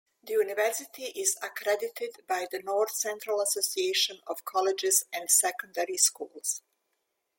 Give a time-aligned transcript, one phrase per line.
[0.23, 6.63] The university is accredited by the North Central Association of Colleges and Secondary Schools.